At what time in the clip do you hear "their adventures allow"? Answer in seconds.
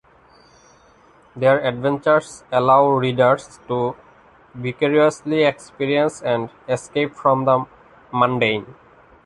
1.35-2.87